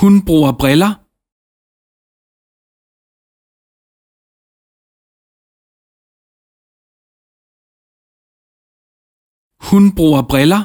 [0.00, 0.92] Hun bruger briller.
[9.68, 10.62] Hun bruger briller.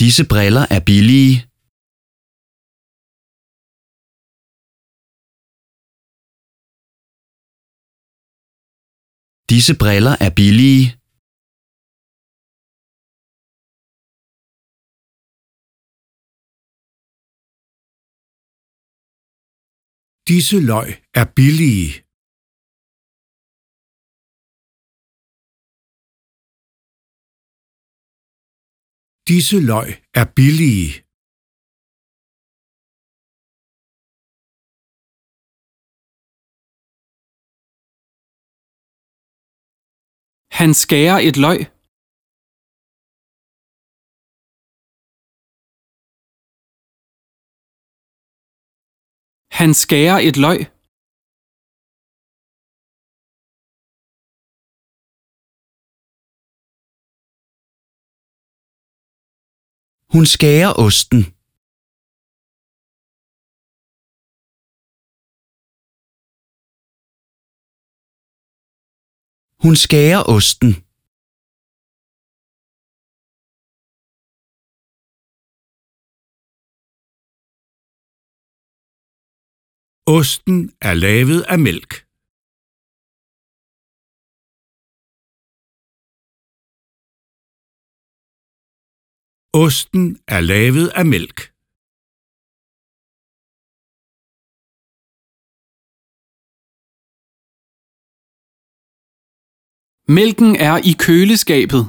[0.00, 1.53] Disse briller er billige.
[9.54, 10.86] Disse briller er billige.
[20.30, 20.88] Disse løg
[21.20, 21.88] er billige.
[29.28, 29.88] Disse løg
[30.20, 31.03] er billige.
[40.60, 41.58] Han skærer et løg.
[49.58, 50.58] Han skærer et løg.
[60.14, 61.22] Hun skærer osten.
[69.64, 70.70] Hun skærer osten.
[80.16, 81.92] Osten er lavet af mælk.
[89.64, 90.04] Osten
[90.34, 91.53] er lavet af mælk.
[100.08, 101.84] Mælken er i køleskabet.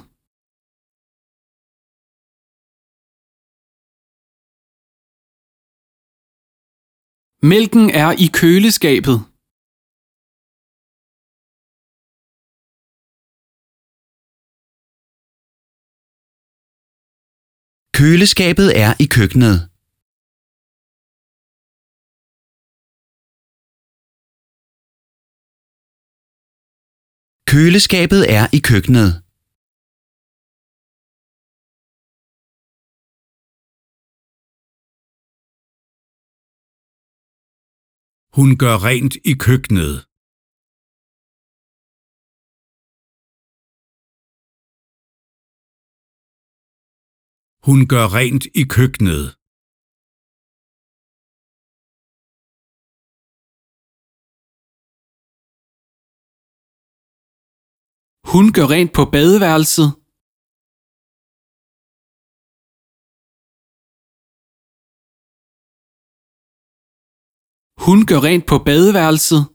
[7.52, 9.18] Mælken er i køleskabet.
[17.98, 19.75] Køleskabet er i køkkenet.
[27.52, 29.12] Køleskabet er i køkkenet.
[38.38, 39.96] Hun gør rent i køkkenet.
[47.68, 49.45] Hun gør rent i køkkenet.
[58.36, 59.90] Hun gør rent på badeværelset.
[67.86, 69.55] Hun gør rent på badeværelset.